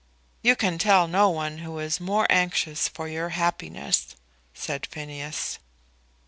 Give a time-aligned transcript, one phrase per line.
[0.41, 4.15] "You can tell no one who is more anxious for your happiness,"
[4.51, 5.59] said Phineas.